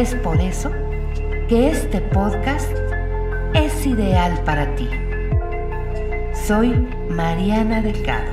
Es 0.00 0.14
por 0.14 0.40
eso 0.40 0.72
que 1.46 1.68
este 1.68 2.00
podcast 2.00 2.72
es 3.52 3.84
ideal 3.84 4.42
para 4.46 4.74
ti. 4.74 4.88
Soy 6.46 6.70
Mariana 7.10 7.82
Delgado. 7.82 8.32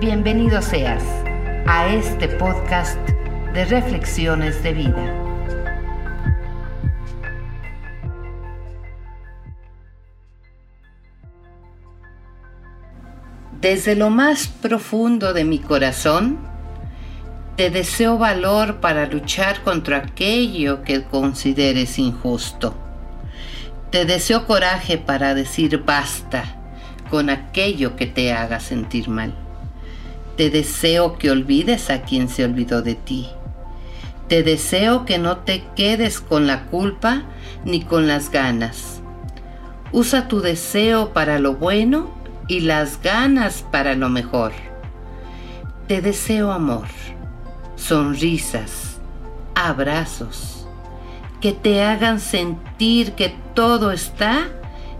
Bienvenido 0.00 0.60
seas 0.62 1.04
a 1.68 1.86
este 1.94 2.26
podcast 2.26 2.98
de 3.52 3.66
reflexiones 3.66 4.60
de 4.64 4.72
vida. 4.72 5.14
Desde 13.60 13.94
lo 13.94 14.10
más 14.10 14.48
profundo 14.48 15.32
de 15.32 15.44
mi 15.44 15.60
corazón, 15.60 16.52
te 17.56 17.70
deseo 17.70 18.18
valor 18.18 18.80
para 18.80 19.06
luchar 19.06 19.62
contra 19.62 19.98
aquello 19.98 20.82
que 20.82 21.04
consideres 21.04 22.00
injusto. 22.00 22.74
Te 23.90 24.04
deseo 24.04 24.44
coraje 24.46 24.98
para 24.98 25.34
decir 25.34 25.84
basta 25.84 26.56
con 27.10 27.30
aquello 27.30 27.94
que 27.94 28.06
te 28.06 28.32
haga 28.32 28.58
sentir 28.58 29.08
mal. 29.08 29.32
Te 30.36 30.50
deseo 30.50 31.16
que 31.16 31.30
olvides 31.30 31.90
a 31.90 32.02
quien 32.02 32.28
se 32.28 32.44
olvidó 32.44 32.82
de 32.82 32.96
ti. 32.96 33.28
Te 34.26 34.42
deseo 34.42 35.04
que 35.04 35.18
no 35.18 35.38
te 35.38 35.62
quedes 35.76 36.20
con 36.20 36.48
la 36.48 36.64
culpa 36.64 37.22
ni 37.64 37.82
con 37.82 38.08
las 38.08 38.30
ganas. 38.30 39.00
Usa 39.92 40.26
tu 40.26 40.40
deseo 40.40 41.12
para 41.12 41.38
lo 41.38 41.54
bueno 41.54 42.10
y 42.48 42.60
las 42.60 43.00
ganas 43.00 43.64
para 43.70 43.94
lo 43.94 44.08
mejor. 44.08 44.50
Te 45.86 46.00
deseo 46.00 46.50
amor 46.50 46.88
sonrisas, 47.76 48.98
abrazos, 49.54 50.66
que 51.40 51.52
te 51.52 51.82
hagan 51.82 52.20
sentir 52.20 53.12
que 53.12 53.34
todo 53.54 53.92
está 53.92 54.48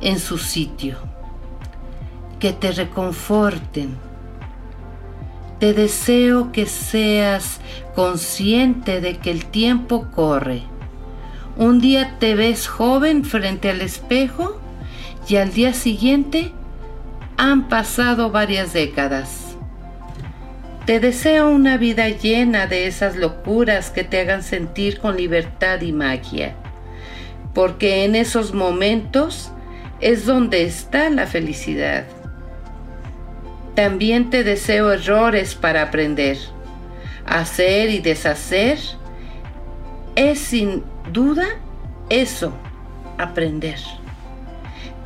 en 0.00 0.18
su 0.18 0.38
sitio, 0.38 0.96
que 2.40 2.52
te 2.52 2.72
reconforten. 2.72 3.96
Te 5.60 5.72
deseo 5.72 6.50
que 6.50 6.66
seas 6.66 7.60
consciente 7.94 9.00
de 9.00 9.18
que 9.18 9.30
el 9.30 9.46
tiempo 9.46 10.08
corre. 10.10 10.62
Un 11.56 11.80
día 11.80 12.18
te 12.18 12.34
ves 12.34 12.66
joven 12.66 13.24
frente 13.24 13.70
al 13.70 13.80
espejo 13.80 14.60
y 15.28 15.36
al 15.36 15.52
día 15.52 15.72
siguiente 15.72 16.50
han 17.36 17.68
pasado 17.68 18.30
varias 18.30 18.72
décadas. 18.72 19.41
Te 20.86 20.98
deseo 20.98 21.48
una 21.48 21.76
vida 21.76 22.08
llena 22.08 22.66
de 22.66 22.88
esas 22.88 23.14
locuras 23.14 23.90
que 23.90 24.02
te 24.02 24.18
hagan 24.20 24.42
sentir 24.42 24.98
con 24.98 25.16
libertad 25.16 25.80
y 25.80 25.92
magia, 25.92 26.56
porque 27.54 28.04
en 28.04 28.16
esos 28.16 28.52
momentos 28.52 29.52
es 30.00 30.26
donde 30.26 30.64
está 30.64 31.08
la 31.08 31.28
felicidad. 31.28 32.04
También 33.76 34.28
te 34.28 34.42
deseo 34.42 34.90
errores 34.90 35.54
para 35.54 35.82
aprender. 35.82 36.36
Hacer 37.26 37.90
y 37.90 38.00
deshacer 38.00 38.80
es 40.16 40.40
sin 40.40 40.82
duda 41.12 41.46
eso, 42.08 42.52
aprender. 43.18 43.78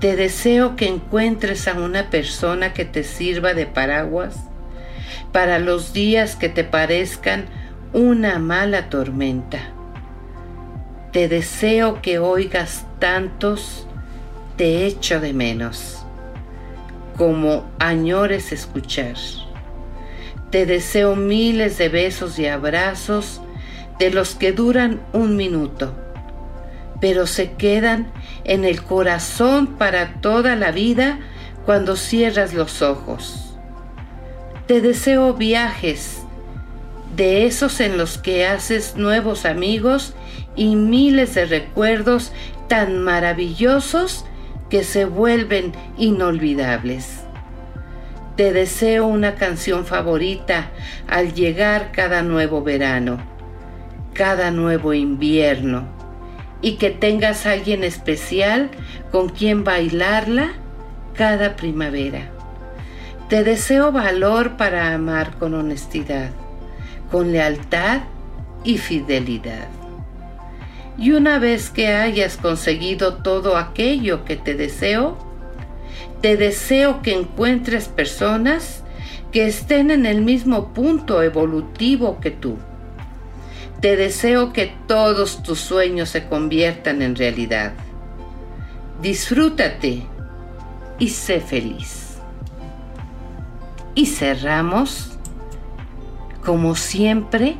Te 0.00 0.16
deseo 0.16 0.74
que 0.74 0.88
encuentres 0.88 1.68
a 1.68 1.74
una 1.74 2.08
persona 2.08 2.72
que 2.72 2.86
te 2.86 3.04
sirva 3.04 3.52
de 3.52 3.66
paraguas 3.66 4.36
para 5.32 5.58
los 5.58 5.92
días 5.92 6.36
que 6.36 6.48
te 6.48 6.64
parezcan 6.64 7.46
una 7.92 8.38
mala 8.38 8.88
tormenta. 8.90 9.58
Te 11.12 11.28
deseo 11.28 12.02
que 12.02 12.18
oigas 12.18 12.84
tantos 12.98 13.86
te 14.56 14.86
echo 14.86 15.20
de 15.20 15.32
menos, 15.34 15.98
como 17.16 17.66
añores 17.78 18.52
escuchar. 18.52 19.16
Te 20.50 20.64
deseo 20.64 21.14
miles 21.14 21.76
de 21.78 21.90
besos 21.90 22.38
y 22.38 22.46
abrazos 22.46 23.42
de 23.98 24.10
los 24.10 24.34
que 24.34 24.52
duran 24.52 25.00
un 25.12 25.36
minuto, 25.36 25.94
pero 27.00 27.26
se 27.26 27.52
quedan 27.52 28.10
en 28.44 28.64
el 28.64 28.82
corazón 28.82 29.78
para 29.78 30.20
toda 30.20 30.56
la 30.56 30.70
vida 30.70 31.18
cuando 31.66 31.96
cierras 31.96 32.54
los 32.54 32.80
ojos 32.80 33.45
te 34.66 34.80
deseo 34.80 35.32
viajes, 35.34 36.22
de 37.14 37.46
esos 37.46 37.80
en 37.80 37.96
los 37.96 38.18
que 38.18 38.46
haces 38.46 38.96
nuevos 38.96 39.44
amigos 39.44 40.14
y 40.56 40.74
miles 40.74 41.34
de 41.34 41.46
recuerdos 41.46 42.32
tan 42.68 42.98
maravillosos 42.98 44.24
que 44.68 44.82
se 44.82 45.04
vuelven 45.04 45.72
inolvidables. 45.96 47.20
Te 48.36 48.52
deseo 48.52 49.06
una 49.06 49.36
canción 49.36 49.86
favorita 49.86 50.70
al 51.06 51.32
llegar 51.32 51.92
cada 51.92 52.22
nuevo 52.22 52.62
verano, 52.62 53.18
cada 54.14 54.50
nuevo 54.50 54.92
invierno, 54.92 55.86
y 56.60 56.72
que 56.72 56.90
tengas 56.90 57.46
alguien 57.46 57.84
especial 57.84 58.70
con 59.12 59.28
quien 59.28 59.62
bailarla 59.62 60.54
cada 61.14 61.54
primavera. 61.54 62.35
Te 63.28 63.42
deseo 63.42 63.90
valor 63.90 64.56
para 64.56 64.94
amar 64.94 65.36
con 65.36 65.54
honestidad, 65.54 66.30
con 67.10 67.32
lealtad 67.32 68.02
y 68.62 68.78
fidelidad. 68.78 69.66
Y 70.96 71.10
una 71.10 71.40
vez 71.40 71.70
que 71.70 71.88
hayas 71.88 72.36
conseguido 72.36 73.14
todo 73.14 73.56
aquello 73.56 74.24
que 74.24 74.36
te 74.36 74.54
deseo, 74.54 75.18
te 76.20 76.36
deseo 76.36 77.02
que 77.02 77.14
encuentres 77.14 77.88
personas 77.88 78.84
que 79.32 79.48
estén 79.48 79.90
en 79.90 80.06
el 80.06 80.22
mismo 80.22 80.72
punto 80.72 81.20
evolutivo 81.20 82.20
que 82.20 82.30
tú. 82.30 82.58
Te 83.80 83.96
deseo 83.96 84.52
que 84.52 84.72
todos 84.86 85.42
tus 85.42 85.58
sueños 85.58 86.10
se 86.10 86.28
conviertan 86.28 87.02
en 87.02 87.16
realidad. 87.16 87.72
Disfrútate 89.02 90.04
y 91.00 91.08
sé 91.08 91.40
feliz. 91.40 92.05
Y 93.96 94.04
cerramos, 94.06 95.18
como 96.44 96.76
siempre, 96.76 97.56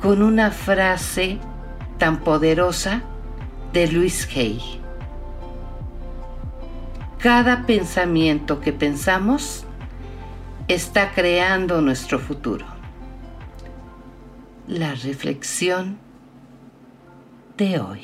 con 0.00 0.22
una 0.22 0.52
frase 0.52 1.38
tan 1.98 2.20
poderosa 2.20 3.02
de 3.72 3.88
Luis 3.88 4.28
Hay. 4.34 4.80
Cada 7.18 7.66
pensamiento 7.66 8.60
que 8.60 8.72
pensamos 8.72 9.64
está 10.68 11.10
creando 11.10 11.80
nuestro 11.80 12.20
futuro. 12.20 12.64
La 14.68 14.94
reflexión 14.94 15.98
de 17.56 17.80
hoy. 17.80 18.02